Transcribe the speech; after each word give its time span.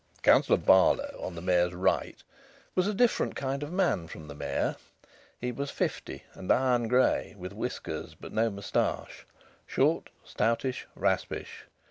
Councillor 0.23 0.57
Barlow, 0.57 1.15
on 1.21 1.35
the 1.35 1.43
Mayor's 1.43 1.75
right, 1.75 2.23
was 2.73 2.87
a 2.87 2.93
different 2.95 3.35
kind 3.35 3.61
of 3.61 3.71
man 3.71 4.07
from 4.07 4.27
the 4.27 4.33
Mayor. 4.33 4.77
He 5.39 5.51
was 5.51 5.69
fifty 5.69 6.23
and 6.33 6.51
iron 6.51 6.87
grey, 6.87 7.35
with 7.37 7.53
whiskers, 7.53 8.15
but 8.15 8.33
no 8.33 8.49
moustache; 8.49 9.27
short, 9.67 10.09
stoutish, 10.25 10.87
raspish. 10.95 11.65